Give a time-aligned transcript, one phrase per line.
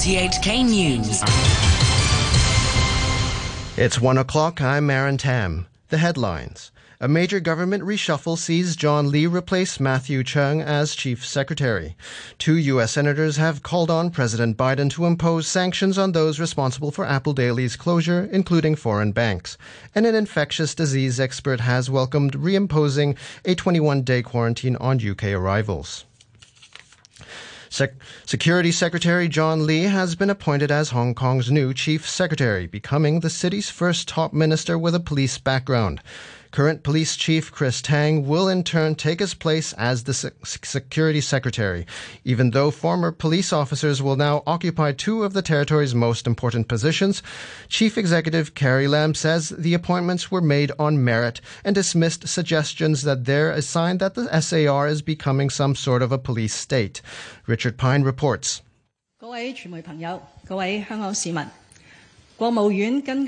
[0.00, 1.20] RTHK News.
[3.76, 4.62] It's one o'clock.
[4.62, 5.66] I'm Aaron Tam.
[5.90, 6.72] The headlines.
[7.00, 11.96] A major government reshuffle sees John Lee replace Matthew Cheung as chief secretary.
[12.38, 12.92] Two U.S.
[12.92, 17.76] senators have called on President Biden to impose sanctions on those responsible for Apple Daily's
[17.76, 19.58] closure, including foreign banks.
[19.94, 26.06] And an infectious disease expert has welcomed reimposing a 21 day quarantine on UK arrivals.
[27.72, 27.94] Sec-
[28.26, 33.30] Security Secretary John Lee has been appointed as Hong Kong's new chief secretary, becoming the
[33.30, 36.02] city's first top minister with a police background.
[36.51, 41.19] Current police chief Chris Tang will in turn take his place as the se- security
[41.19, 41.85] secretary,
[42.23, 47.21] even though former police officers will now occupy two of the territory's most important positions.
[47.67, 53.25] Chief Executive Carrie Lam says the appointments were made on merit and dismissed suggestions that
[53.25, 57.01] they're a sign that the SAR is becoming some sort of a police state.
[57.47, 58.61] Richard Pine reports.
[59.17, 61.45] 各位传媒朋友，各位香港市民。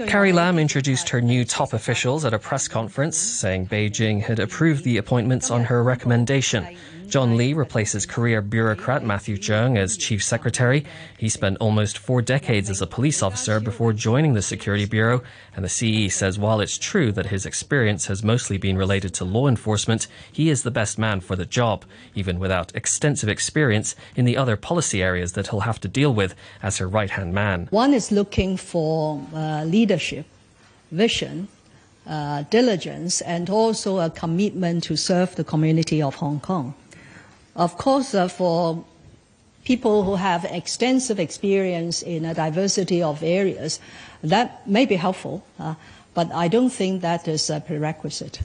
[0.09, 4.85] Carrie Lam introduced her new top officials at a press conference, saying Beijing had approved
[4.85, 6.67] the appointments on her recommendation.
[7.13, 10.87] John Lee replaces career bureaucrat Matthew Cheung as chief secretary.
[11.19, 15.23] He spent almost four decades as a police officer before joining the Security Bureau,
[15.55, 19.27] and the CE says while it's true that his experience has mostly been related to
[19.27, 24.25] law enforcement, he is the best man for the job, even without extensive experience in
[24.25, 27.69] the other policy areas that he'll have to deal with as her right hand man.
[27.69, 30.25] One is looking for uh, leadership,
[30.91, 31.49] vision,
[32.07, 36.73] uh, diligence, and also a commitment to serve the community of Hong Kong.
[37.55, 38.85] Of course, uh, for
[39.65, 43.79] people who have extensive experience in a diversity of areas,
[44.23, 45.75] that may be helpful, uh,
[46.15, 48.41] but I don't think that is a prerequisite.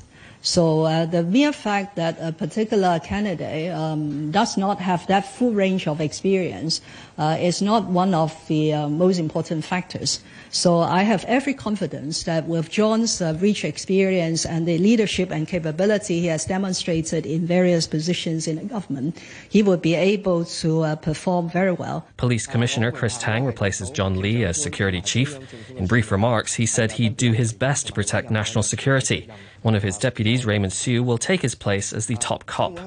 [0.48, 5.52] So uh, the mere fact that a particular candidate um, does not have that full
[5.52, 6.80] range of experience
[7.18, 10.22] uh, is not one of the uh, most important factors.
[10.50, 15.46] So I have every confidence that with John's uh, rich experience and the leadership and
[15.46, 19.20] capability he has demonstrated in various positions in the government,
[19.50, 22.08] he will be able to uh, perform very well.
[22.16, 25.38] Police Commissioner Chris Tang replaces John Lee as security chief.
[25.76, 29.30] In brief remarks, he said he'd do his best to protect national security.
[29.62, 32.80] One of his deputies, Raymond Siu, will take his place as the top cop.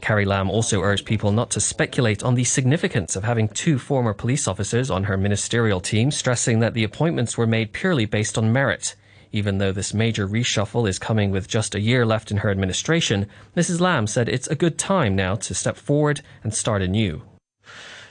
[0.00, 4.14] Carrie Lam also urged people not to speculate on the significance of having two former
[4.14, 8.52] police officers on her ministerial team, stressing that the appointments were made purely based on
[8.52, 8.94] merit.
[9.32, 13.26] Even though this major reshuffle is coming with just a year left in her administration,
[13.56, 13.80] Mrs.
[13.80, 17.22] Lam said it's a good time now to step forward and start anew.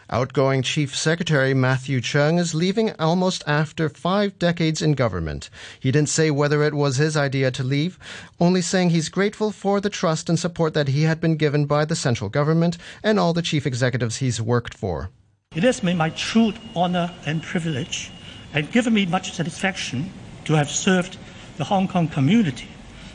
[0.09, 5.49] Outgoing Chief Secretary Matthew Cheung is leaving almost after five decades in government.
[5.81, 7.99] He didn't say whether it was his idea to leave,
[8.39, 11.83] only saying he's grateful for the trust and support that he had been given by
[11.83, 15.09] the central government and all the chief executives he's worked for.
[15.53, 18.09] It has been my true honor and privilege
[18.53, 20.09] and given me much satisfaction
[20.45, 21.17] to have served
[21.57, 22.69] the Hong Kong community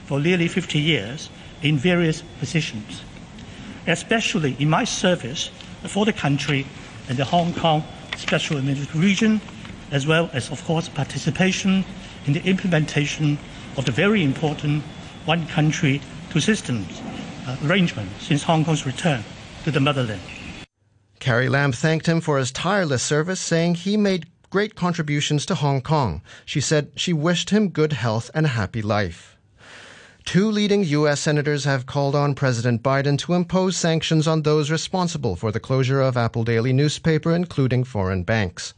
[0.04, 1.30] for nearly 50 years
[1.62, 3.00] in various positions,
[3.86, 5.50] especially in my service
[5.88, 6.66] for the country
[7.08, 7.84] and the Hong Kong
[8.16, 9.40] Special Administrative Region,
[9.90, 11.84] as well as, of course, participation
[12.26, 13.38] in the implementation
[13.76, 14.82] of the very important
[15.24, 17.00] one country, two systems
[17.46, 19.24] uh, arrangement since Hong Kong's return
[19.64, 20.20] to the motherland.
[21.20, 25.80] Carrie Lam thanked him for his tireless service, saying he made great contributions to Hong
[25.80, 26.20] Kong.
[26.44, 29.31] She said she wished him good health and a happy life.
[30.24, 31.20] Two leading U.S.
[31.20, 36.00] senators have called on President Biden to impose sanctions on those responsible for the closure
[36.00, 38.72] of Apple Daily newspaper, including foreign banks.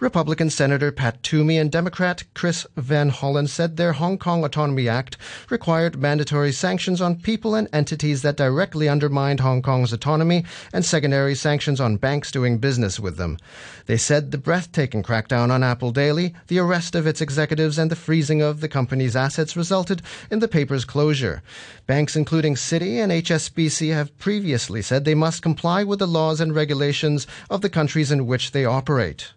[0.00, 5.18] Republican Senator Pat Toomey and Democrat Chris Van Hollen said their Hong Kong Autonomy Act
[5.50, 11.34] required mandatory sanctions on people and entities that directly undermined Hong Kong's autonomy and secondary
[11.34, 13.36] sanctions on banks doing business with them.
[13.84, 17.96] They said the breathtaking crackdown on Apple Daily, the arrest of its executives, and the
[17.96, 20.00] freezing of the company's assets resulted
[20.30, 21.42] in the paper's closure.
[21.86, 26.54] Banks including Citi and HSBC have previously said they must comply with the laws and
[26.54, 29.32] regulations of the countries in which they operate.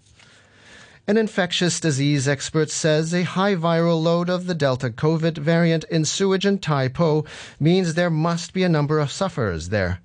[1.06, 6.06] An infectious disease expert says a high viral load of the Delta COVID variant in
[6.06, 7.26] sewage in Tai Po
[7.60, 10.00] means there must be a number of sufferers there.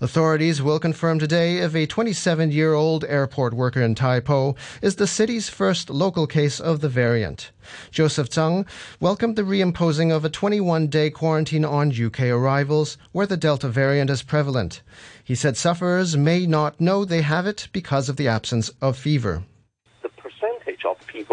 [0.00, 4.96] Authorities will confirm today if a 27 year old airport worker in Tai Po is
[4.96, 7.52] the city's first local case of the variant.
[7.92, 8.66] Joseph Tsang
[8.98, 14.10] welcomed the reimposing of a 21 day quarantine on UK arrivals where the Delta variant
[14.10, 14.82] is prevalent.
[15.22, 19.44] He said sufferers may not know they have it because of the absence of fever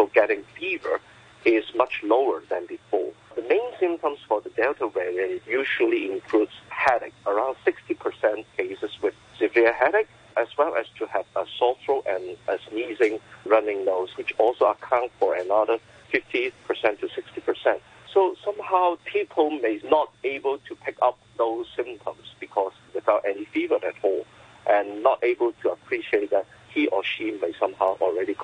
[0.00, 0.98] people getting fever
[1.44, 3.12] is much lower than before.
[3.36, 7.12] The main symptoms for the Delta variant usually includes headache.
[7.26, 10.08] Around 60% cases with severe headache,
[10.38, 14.66] as well as to have a sore throat and a sneezing, running nose, which also
[14.66, 15.78] account for another
[16.14, 16.52] 50%
[17.00, 17.80] to 60%.
[18.12, 23.78] So somehow people may not able to pick up those symptoms because without any fever
[23.86, 24.24] at all
[24.68, 28.34] and not able to appreciate that he or she may somehow already.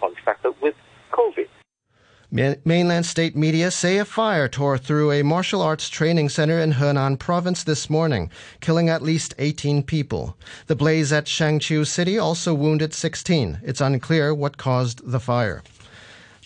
[2.37, 7.19] Mainland state media say a fire tore through a martial arts training center in Henan
[7.19, 8.31] province this morning,
[8.61, 10.37] killing at least 18 people.
[10.67, 13.61] The blaze at Shangqiu City also wounded 16.
[13.63, 15.63] It's unclear what caused the fire.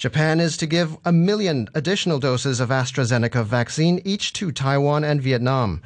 [0.01, 5.21] Japan is to give a million additional doses of AstraZeneca vaccine each to Taiwan and
[5.21, 5.83] Vietnam.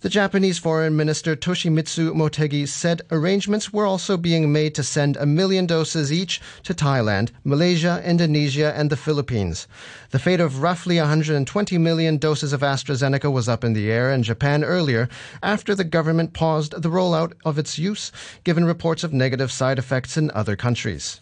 [0.00, 5.26] The Japanese Foreign Minister Toshimitsu Motegi said arrangements were also being made to send a
[5.26, 9.68] million doses each to Thailand, Malaysia, Indonesia, and the Philippines.
[10.12, 14.22] The fate of roughly 120 million doses of AstraZeneca was up in the air in
[14.22, 15.10] Japan earlier
[15.42, 18.12] after the government paused the rollout of its use,
[18.44, 21.20] given reports of negative side effects in other countries.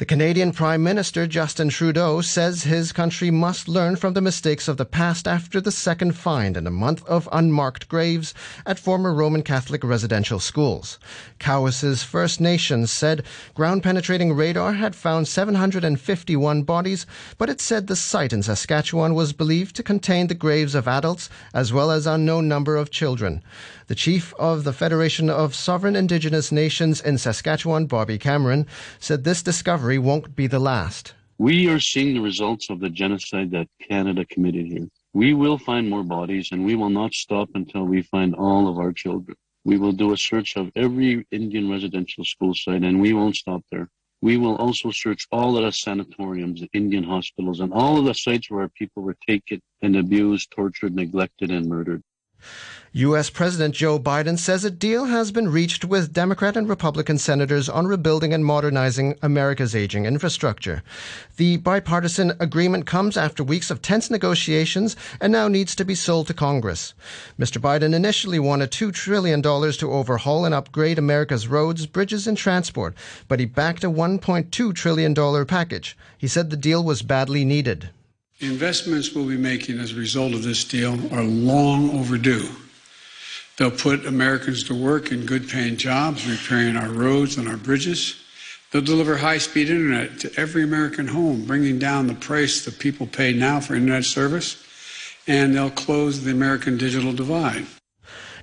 [0.00, 4.78] The Canadian Prime Minister Justin Trudeau says his country must learn from the mistakes of
[4.78, 8.32] the past after the second find in a month of unmarked graves
[8.64, 10.98] at former Roman Catholic residential schools.
[11.38, 17.04] Cowessess First Nations said ground penetrating radar had found 751 bodies,
[17.36, 21.28] but it said the site in Saskatchewan was believed to contain the graves of adults
[21.52, 23.42] as well as unknown number of children.
[23.90, 28.68] The chief of the Federation of Sovereign Indigenous Nations in Saskatchewan, Bobby Cameron,
[29.00, 31.14] said this discovery won't be the last.
[31.38, 34.86] We are seeing the results of the genocide that Canada committed here.
[35.12, 38.78] We will find more bodies and we will not stop until we find all of
[38.78, 39.36] our children.
[39.64, 43.64] We will do a search of every Indian residential school site and we won't stop
[43.72, 43.88] there.
[44.22, 48.14] We will also search all of the sanatoriums, the Indian hospitals, and all of the
[48.14, 52.04] sites where people were taken and abused, tortured, neglected, and murdered.
[52.92, 53.30] U.S.
[53.30, 57.86] President Joe Biden says a deal has been reached with Democrat and Republican senators on
[57.86, 60.82] rebuilding and modernizing America's aging infrastructure.
[61.36, 66.26] The bipartisan agreement comes after weeks of tense negotiations and now needs to be sold
[66.26, 66.92] to Congress.
[67.38, 67.62] Mr.
[67.62, 72.96] Biden initially wanted $2 trillion to overhaul and upgrade America's roads, bridges, and transport,
[73.28, 75.96] but he backed a $1.2 trillion package.
[76.18, 77.90] He said the deal was badly needed.
[78.40, 82.48] Investments we'll be making as a result of this deal are long overdue.
[83.60, 88.16] They'll put Americans to work in good paying jobs, repairing our roads and our bridges.
[88.70, 93.06] They'll deliver high speed internet to every American home, bringing down the price that people
[93.06, 94.64] pay now for internet service.
[95.26, 97.66] And they'll close the American digital divide.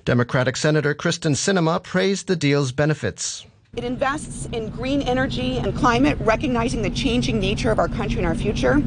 [0.04, 3.44] Democratic Senator Kyrsten Sinema praised the deal's benefits.
[3.74, 8.26] It invests in green energy and climate, recognizing the changing nature of our country and
[8.26, 8.80] our future.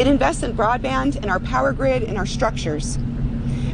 [0.00, 2.96] It invests in broadband, in our power grid, in our structures.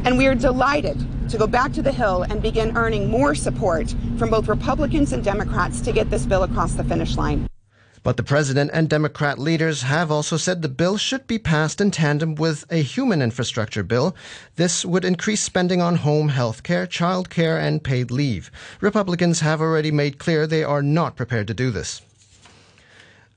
[0.04, 0.98] And we are delighted
[1.32, 5.24] to go back to the Hill and begin earning more support from both Republicans and
[5.24, 7.48] Democrats to get this bill across the finish line.
[8.02, 11.90] But the president and Democrat leaders have also said the bill should be passed in
[11.90, 14.14] tandem with a human infrastructure bill.
[14.56, 18.50] This would increase spending on home health care, child care, and paid leave.
[18.80, 22.02] Republicans have already made clear they are not prepared to do this.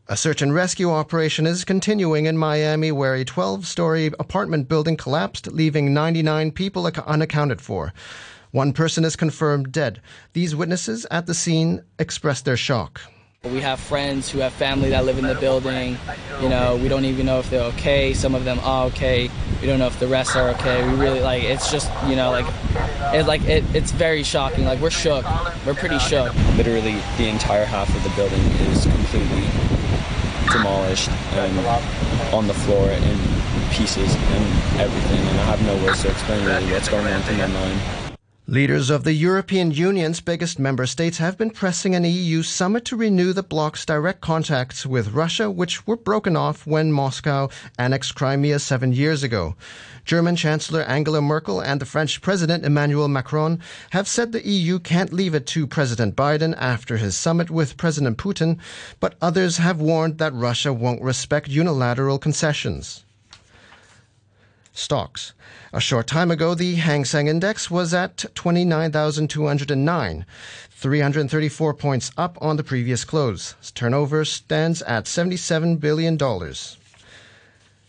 [0.07, 4.95] A search and rescue operation is continuing in Miami where a 12 story apartment building
[4.95, 7.91] collapsed, leaving 99 people unaccounted for.
[8.51, 9.99] One person is confirmed dead.
[10.33, 13.01] These witnesses at the scene expressed their shock.
[13.45, 15.97] We have friends who have family that live in the building.
[16.39, 18.13] You know, we don't even know if they're okay.
[18.13, 19.31] Some of them are okay.
[19.59, 20.87] We don't know if the rest are okay.
[20.87, 22.45] We really like it's just you know like
[23.15, 24.65] it like it, it's very shocking.
[24.65, 25.25] Like we're shook.
[25.65, 26.33] We're pretty shook.
[26.57, 29.45] Literally, the entire half of the building is completely
[30.51, 31.57] demolished and
[32.33, 33.17] on the floor in
[33.71, 35.19] pieces and everything.
[35.19, 38.04] And I have no words to explain really what's going on through my mind.
[38.47, 42.95] Leaders of the European Union's biggest member states have been pressing an EU summit to
[42.95, 47.49] renew the bloc's direct contacts with Russia, which were broken off when Moscow
[47.79, 49.55] annexed Crimea seven years ago.
[50.05, 53.59] German Chancellor Angela Merkel and the French President Emmanuel Macron
[53.89, 58.19] have said the EU can't leave it to President Biden after his summit with President
[58.19, 58.59] Putin,
[58.99, 63.05] but others have warned that Russia won't respect unilateral concessions.
[64.77, 65.33] Stocks.
[65.71, 70.25] A short time ago, the Hang Seng Index was at 29,209,
[70.69, 73.55] 334 points up on the previous close.
[73.73, 76.17] Turnover stands at $77 billion.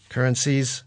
[0.09, 0.85] Currencies.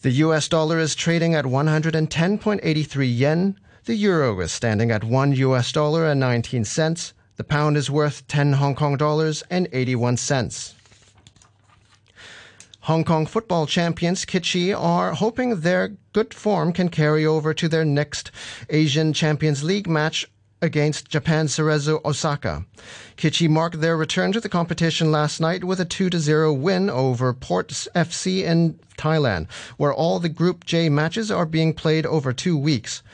[0.00, 3.58] The US dollar is trading at 110.83 yen.
[3.84, 7.12] The euro is standing at 1 US dollar and 19 cents.
[7.36, 10.74] The pound is worth 10 Hong Kong dollars and 81 cents.
[12.86, 17.84] Hong Kong football champions Kitchee are hoping their good form can carry over to their
[17.84, 18.32] next
[18.70, 20.28] Asian Champions League match
[20.60, 22.64] against Japan's Cerezo Osaka.
[23.16, 27.68] Kitchee marked their return to the competition last night with a 2-0 win over Port
[27.68, 33.04] FC in Thailand, where all the Group J matches are being played over two weeks.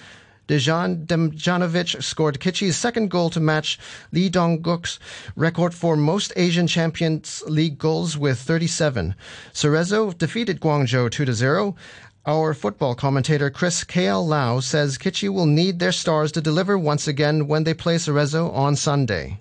[0.48, 3.78] Dejan Damjanovic scored Kitchee's second goal to match
[4.12, 4.98] Lee Dong-guk's
[5.36, 9.14] record for most Asian Champions League goals with 37.
[9.52, 11.76] Cerezo defeated Guangzhou 2-0.
[12.24, 14.26] Our football commentator Chris K.L.
[14.26, 18.50] Lau says Kitchee will need their stars to deliver once again when they play Cerezo
[18.54, 19.40] on Sunday.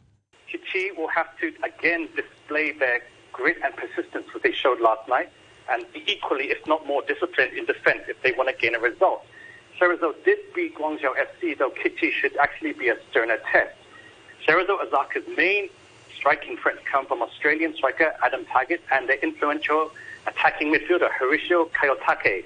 [0.51, 5.29] Kitchee will have to again display their grit and persistence that they showed last night
[5.69, 8.79] and be equally, if not more, disciplined in defense if they want to gain a
[8.79, 9.25] result.
[9.79, 13.75] Cerezo did beat Guangzhou FC, though Kitchee should actually be a sterner test.
[14.47, 15.69] Cerezo Osaka's main
[16.15, 19.91] striking threats come from Australian striker Adam Taggart and their influential
[20.25, 22.45] attacking midfielder Hiroshi Kiyotake,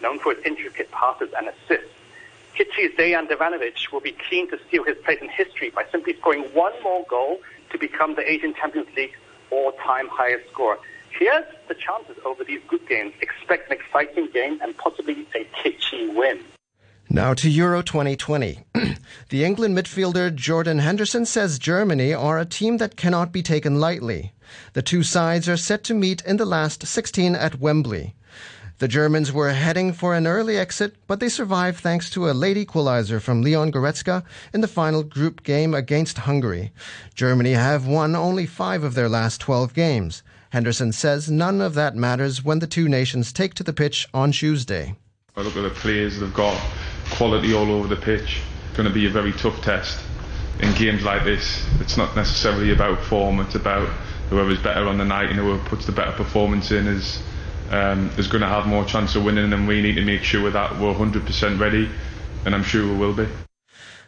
[0.00, 1.94] known for his intricate passes and assists.
[2.54, 6.42] Kitchee's Dejan Damjanovic will be keen to steal his place in history by simply scoring
[6.54, 9.16] one more goal to become the Asian Champions League
[9.50, 10.78] all-time highest scorer.
[11.10, 13.12] Here's the chances over these group games.
[13.20, 16.40] Expect an exciting game and possibly a Kitchee win.
[17.12, 18.60] Now to Euro 2020.
[19.30, 24.32] the England midfielder Jordan Henderson says Germany are a team that cannot be taken lightly.
[24.74, 28.14] The two sides are set to meet in the last 16 at Wembley.
[28.78, 32.56] The Germans were heading for an early exit, but they survived thanks to a late
[32.56, 34.22] equalizer from Leon Goretzka
[34.54, 36.70] in the final group game against Hungary.
[37.16, 40.22] Germany have won only five of their last 12 games.
[40.50, 44.30] Henderson says none of that matters when the two nations take to the pitch on
[44.30, 44.94] Tuesday.
[45.36, 46.60] I look at the players they've got
[47.10, 48.40] quality all over the pitch.
[48.74, 49.98] Going to be a very tough test.
[50.60, 53.88] In games like this, it's not necessarily about form, it's about
[54.28, 57.22] whoever's better on the night and whoever puts the better performance in is
[57.70, 60.50] um, is going to have more chance of winning and we need to make sure
[60.50, 61.88] that we're 100% ready
[62.44, 63.26] and I'm sure we will be.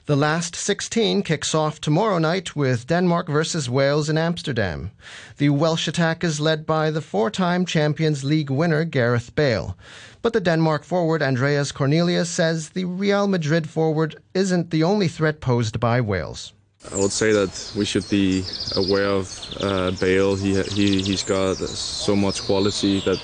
[0.06, 4.90] The last 16 kicks off tomorrow night with Denmark versus Wales in Amsterdam.
[5.36, 9.78] The Welsh attack is led by the four time Champions League winner Gareth Bale.
[10.20, 15.40] But the Denmark forward Andreas Cornelius says the Real Madrid forward isn't the only threat
[15.40, 16.52] posed by Wales.
[16.90, 18.42] I would say that we should be
[18.74, 19.28] aware of
[19.60, 20.34] uh, Bale.
[20.34, 23.22] He, he, he's got so much quality that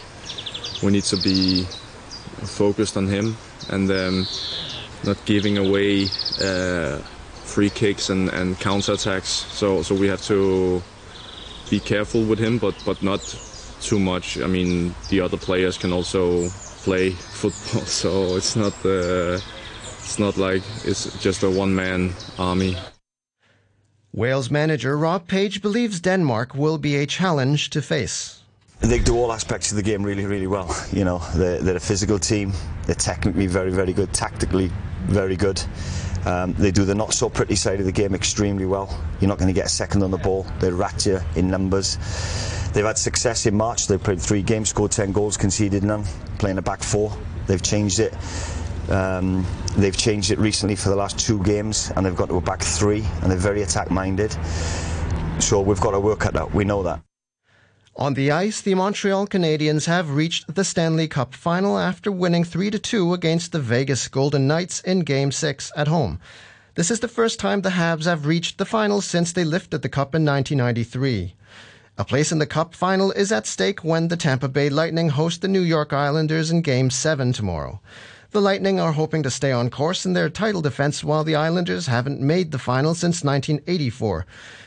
[0.80, 1.64] we need to be
[2.44, 3.36] focused on him.
[3.68, 4.28] And um,
[5.04, 6.06] not giving away
[6.42, 6.98] uh,
[7.44, 9.28] free kicks and, and counter attacks.
[9.28, 10.82] So so we have to
[11.70, 13.20] be careful with him, but but not
[13.80, 14.38] too much.
[14.38, 16.48] I mean, the other players can also
[16.84, 19.38] play football, so it's not uh,
[19.98, 22.76] it's not like it's just a one man army.
[24.12, 28.38] Wales manager Rob Page believes Denmark will be a challenge to face
[28.80, 30.74] they do all aspects of the game really, really well.
[30.92, 32.52] You know, they're, they're, a physical team.
[32.86, 34.12] They're technically very, very good.
[34.12, 34.70] Tactically,
[35.06, 35.62] very good.
[36.24, 38.88] Um, they do the not so pretty side of the game extremely well.
[39.20, 40.46] You're not going to get a second on the ball.
[40.60, 41.96] They rat you in numbers.
[42.72, 43.86] They've had success in March.
[43.86, 46.04] They've played three games, scored 10 goals, conceded none,
[46.38, 47.16] playing a back four.
[47.46, 48.14] They've changed it.
[48.90, 52.40] Um, they've changed it recently for the last two games, and they've got to a
[52.40, 54.36] back three, and they're very attack minded.
[55.40, 56.52] So we've got to work at that.
[56.52, 57.07] We know that.
[57.98, 62.70] On the ice, the Montreal Canadiens have reached the Stanley Cup final after winning 3
[62.70, 66.20] 2 against the Vegas Golden Knights in Game 6 at home.
[66.76, 69.88] This is the first time the Habs have reached the final since they lifted the
[69.88, 71.34] Cup in 1993.
[71.98, 75.42] A place in the Cup final is at stake when the Tampa Bay Lightning host
[75.42, 77.80] the New York Islanders in Game 7 tomorrow.
[78.30, 81.88] The Lightning are hoping to stay on course in their title defense while the Islanders
[81.88, 84.24] haven't made the final since 1984.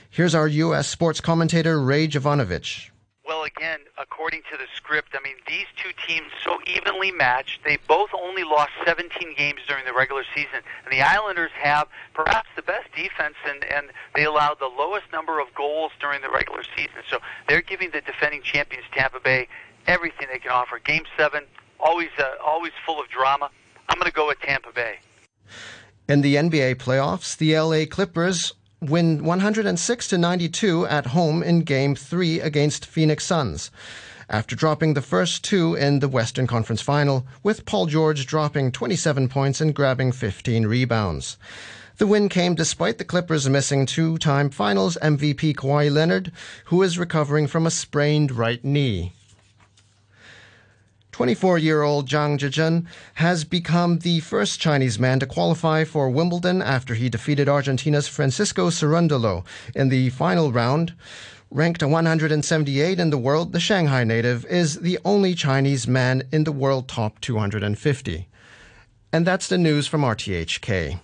[0.09, 0.89] Here's our U.S.
[0.89, 2.90] sports commentator, Ray Jovanovich.
[3.31, 7.63] Well, again, according to the script, I mean, these two teams so evenly matched.
[7.63, 10.59] They both only lost 17 games during the regular season.
[10.83, 15.39] And the Islanders have perhaps the best defense, and, and they allowed the lowest number
[15.39, 17.03] of goals during the regular season.
[17.09, 19.47] So they're giving the defending champions, Tampa Bay,
[19.87, 20.77] everything they can offer.
[20.79, 21.45] Game seven,
[21.79, 23.49] always, uh, always full of drama.
[23.87, 24.99] I'm going to go with Tampa Bay.
[26.09, 31.93] In the NBA playoffs, the LA Clippers win 106 to 92 at home in game
[31.93, 33.69] 3 against Phoenix Suns.
[34.27, 39.29] After dropping the first two in the Western Conference Final, with Paul George dropping 27
[39.29, 41.37] points and grabbing 15 rebounds.
[41.97, 46.31] The win came despite the Clippers missing two time finals MVP Kawhi Leonard,
[46.65, 49.13] who is recovering from a sprained right knee.
[51.11, 56.61] 24 year old Zhang Zhizhen has become the first Chinese man to qualify for Wimbledon
[56.61, 60.93] after he defeated Argentina's Francisco Cerundolo in the final round.
[61.49, 66.51] Ranked 178 in the world, the Shanghai native is the only Chinese man in the
[66.51, 68.27] world top 250.
[69.11, 70.99] And that's the news from RTHK.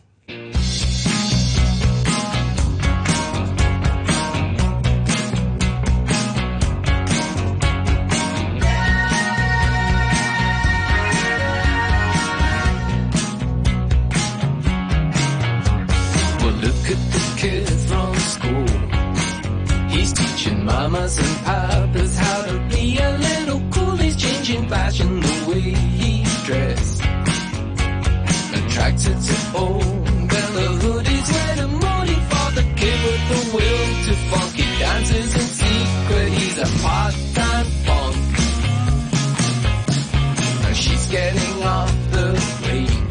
[41.10, 42.28] getting off the
[42.62, 43.06] plane.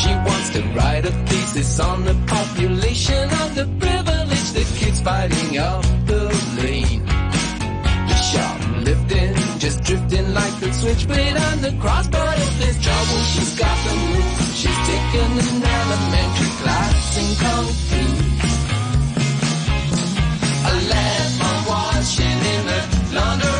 [0.00, 4.50] She wants to write a thesis on the population of the privilege.
[4.56, 6.22] the kids fighting up the
[6.60, 7.04] lane.
[8.08, 12.34] The shoplifting, just drifting like the switchblade on the crossbar.
[12.34, 14.56] of there's trouble, she's got the moves.
[14.60, 18.02] She's taken an elementary class in Kung Fu.
[20.70, 22.80] A lamp my washing in the
[23.14, 23.55] laundry.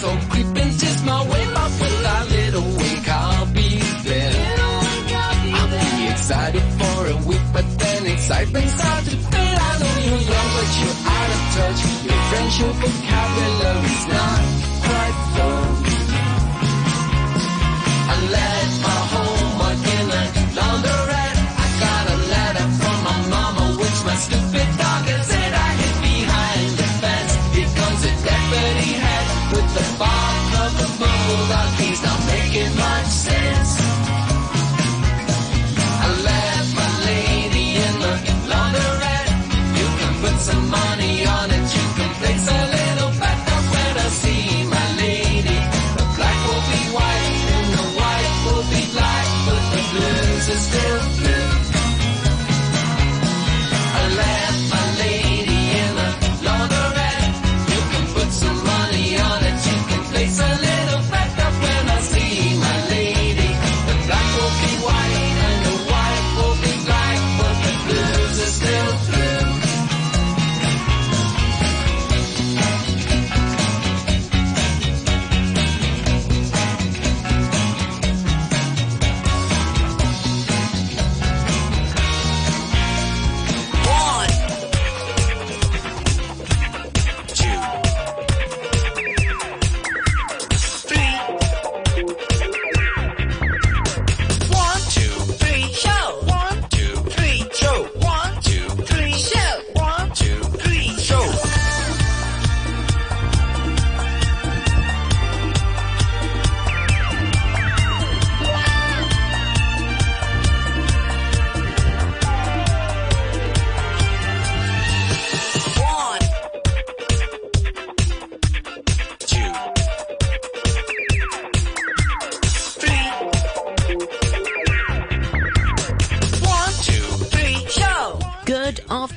[0.00, 1.70] So creeping just my way, but
[2.30, 2.62] little
[3.06, 4.32] I'll be there.
[5.52, 9.58] I'll be excited for a week, but then excitement starts to fade.
[9.60, 10.24] I know you're
[10.56, 11.80] but you're out of touch.
[12.06, 14.40] Your friendship vocabulary's not
[14.88, 15.59] quite full.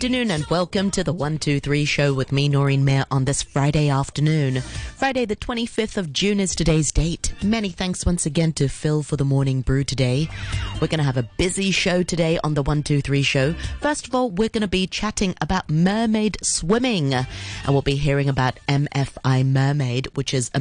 [0.03, 4.59] afternoon and welcome to the 123 show with me, Noreen Mayer, on this Friday afternoon.
[4.59, 7.33] Friday, the 25th of June is today's date.
[7.41, 10.27] Many thanks once again to Phil for the morning brew today.
[10.81, 13.53] We're going to have a busy show today on the 123 show.
[13.79, 17.27] First of all, we're going to be chatting about mermaid swimming and
[17.69, 20.59] we'll be hearing about MFI Mermaid, which is a